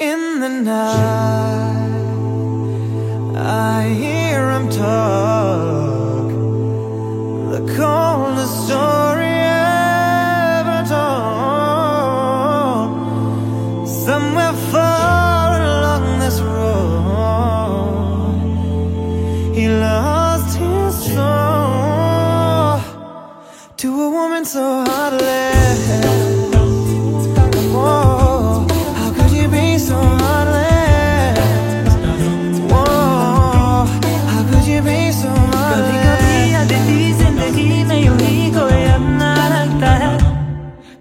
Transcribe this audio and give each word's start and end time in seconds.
In 0.00 0.40
the 0.40 0.48
night, 0.48 1.92
I 3.36 3.86
hear 4.02 4.50
him 4.50 4.70
talk. 4.70 6.28
The 7.52 7.60
coldest 7.76 8.64
story 8.64 9.36
ever 10.56 10.84
told. 10.88 12.08
Somewhere 13.86 14.54
far 14.72 15.60
along 15.60 16.18
this 16.20 16.40
road, 16.40 17.60
he 19.54 19.68
lost 19.68 20.56
his 20.56 20.94
soul 21.12 22.80
to 23.76 23.88
a 24.02 24.08
woman 24.08 24.46
so 24.46 24.82
heartless. 24.86 26.19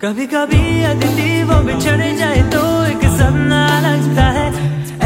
कभी 0.01 0.25
कभी 0.31 0.83
अदिति 0.85 1.31
वो 1.43 1.55
बिछड़ 1.63 2.03
जाए 2.17 2.41
तो 2.51 2.59
एक 2.85 3.01
सपना 3.15 3.63
लगता 3.85 4.27
है। 4.35 4.45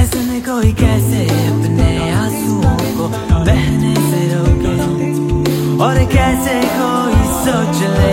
ऐसे 0.02 0.20
में 0.26 0.42
कोई 0.46 0.72
कैसे 0.82 1.22
अपने 1.52 1.88
आंसुओं 2.14 2.76
को 2.98 3.08
बहने 3.48 3.94
से 4.10 4.22
रोके? 4.34 4.76
और 5.86 5.98
कैसे 6.14 6.60
कोई 6.76 7.18
सोच 7.42 7.82
ले 7.96 8.12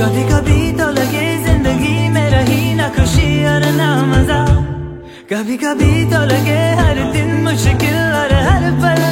कभी 0.00 0.24
कभी 0.32 0.60
तो 0.78 0.90
लगे 0.98 1.26
ज़िंदगी 1.44 1.96
में 2.16 2.28
रही 2.30 2.74
ना 2.74 2.88
खुशी 2.98 3.30
और 3.52 3.70
ना 3.78 3.90
मज़ा। 4.06 4.44
कभी 5.30 5.56
कभी 5.66 5.92
तो 6.10 6.24
लगे 6.34 6.60
हर 6.82 7.02
दिन 7.12 7.30
मुश्किल 7.44 7.96
और 8.20 8.34
हर 8.48 8.70
पल 8.82 9.02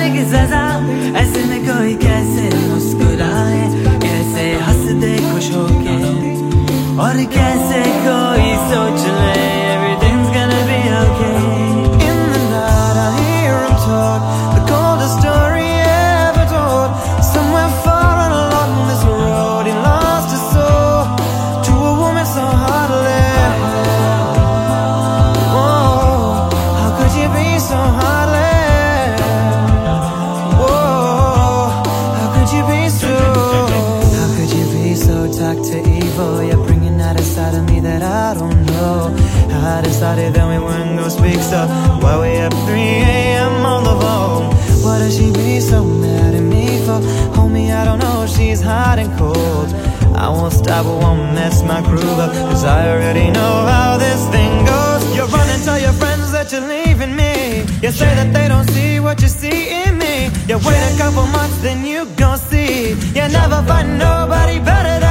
we 42.22 42.36
up 42.38 42.52
3 42.52 42.78
a.m. 42.78 43.66
on 43.66 43.82
the 43.82 43.96
phone 44.02 44.44
What 44.84 44.98
does 45.02 45.16
she 45.18 45.32
be 45.32 45.58
so 45.60 45.82
mad 45.84 46.34
at 46.34 46.46
me 46.54 46.64
for? 46.86 47.00
Homie, 47.36 47.70
I 47.80 47.84
don't 47.84 47.98
know, 47.98 48.26
she's 48.26 48.60
hot 48.60 48.98
and 49.02 49.10
cold. 49.18 49.68
I 50.24 50.28
won't 50.28 50.52
stop, 50.52 50.86
I 50.86 50.94
won't 51.04 51.34
mess 51.34 51.62
my 51.62 51.80
groove 51.88 52.18
up 52.24 52.32
Cause 52.50 52.64
I 52.64 52.80
already 52.92 53.28
know 53.38 53.54
how 53.74 53.96
this 53.98 54.20
thing 54.34 54.52
goes. 54.72 55.02
You 55.16 55.24
run 55.34 55.48
and 55.54 55.62
tell 55.64 55.80
your 55.86 55.96
friends 56.02 56.30
that 56.30 56.52
you're 56.52 56.68
leaving 56.76 57.14
me. 57.22 57.34
You 57.84 57.90
say 57.90 58.10
that 58.18 58.30
they 58.36 58.46
don't 58.46 58.68
see 58.70 59.00
what 59.00 59.20
you 59.22 59.28
see 59.28 59.58
in 59.82 59.98
me. 59.98 60.14
You 60.48 60.56
wait 60.66 60.82
a 60.90 60.94
couple 61.02 61.26
months, 61.38 61.58
then 61.66 61.84
you 61.84 62.06
gon' 62.22 62.38
see. 62.38 62.90
You 63.16 63.24
never 63.40 63.60
find 63.70 63.98
nobody 63.98 64.58
better 64.60 65.02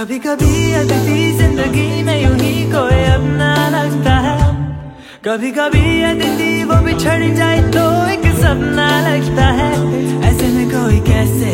कभी 0.00 0.18
कभी 0.18 0.72
अदिति 0.72 1.32
ज़िंदगी 1.38 2.02
में 2.02 2.22
यूँ 2.22 2.36
ही 2.36 2.62
कोई 2.72 3.02
अपना 3.04 3.48
लगता 3.68 4.14
है। 4.26 4.38
कभी 5.24 5.50
कभी 5.50 6.02
अदिति 6.10 6.64
वो 6.70 6.76
बिछड़ 6.84 7.34
जाए 7.36 7.58
तो 7.72 7.82
एक 8.12 8.24
सपना 8.36 8.88
लगता 9.08 9.46
है। 9.58 9.68
ऐसे 10.30 10.48
में 10.54 10.66
कोई 10.70 11.00
कैसे 11.10 11.52